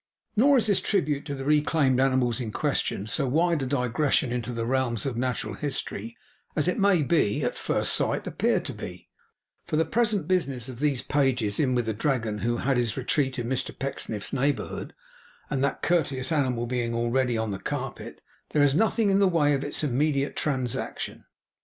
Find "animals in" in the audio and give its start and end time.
1.99-2.51